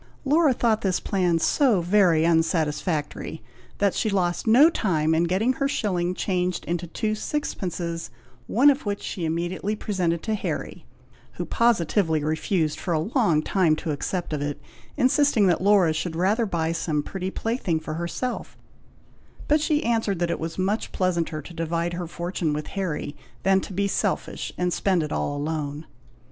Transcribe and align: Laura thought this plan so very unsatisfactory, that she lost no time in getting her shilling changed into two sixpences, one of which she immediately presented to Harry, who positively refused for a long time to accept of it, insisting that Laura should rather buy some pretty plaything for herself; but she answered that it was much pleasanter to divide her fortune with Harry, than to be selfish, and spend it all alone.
Laura 0.25 0.51
thought 0.51 0.81
this 0.81 0.99
plan 0.99 1.37
so 1.37 1.79
very 1.79 2.25
unsatisfactory, 2.25 3.43
that 3.77 3.93
she 3.93 4.09
lost 4.09 4.47
no 4.47 4.67
time 4.67 5.13
in 5.13 5.25
getting 5.25 5.53
her 5.53 5.67
shilling 5.67 6.15
changed 6.15 6.65
into 6.65 6.87
two 6.87 7.13
sixpences, 7.13 8.09
one 8.47 8.71
of 8.71 8.83
which 8.83 9.03
she 9.03 9.25
immediately 9.25 9.75
presented 9.75 10.23
to 10.23 10.33
Harry, 10.33 10.87
who 11.33 11.45
positively 11.45 12.23
refused 12.23 12.79
for 12.79 12.95
a 12.95 13.11
long 13.13 13.43
time 13.43 13.75
to 13.75 13.91
accept 13.91 14.33
of 14.33 14.41
it, 14.41 14.59
insisting 14.97 15.45
that 15.45 15.61
Laura 15.61 15.93
should 15.93 16.15
rather 16.15 16.47
buy 16.47 16.71
some 16.71 17.03
pretty 17.03 17.29
plaything 17.29 17.79
for 17.79 17.93
herself; 17.93 18.57
but 19.47 19.61
she 19.61 19.83
answered 19.85 20.17
that 20.17 20.31
it 20.31 20.39
was 20.39 20.57
much 20.57 20.91
pleasanter 20.91 21.43
to 21.43 21.53
divide 21.53 21.93
her 21.93 22.07
fortune 22.07 22.53
with 22.53 22.65
Harry, 22.73 23.15
than 23.43 23.61
to 23.61 23.71
be 23.71 23.87
selfish, 23.87 24.51
and 24.57 24.73
spend 24.73 25.03
it 25.03 25.11
all 25.11 25.37
alone. 25.37 25.85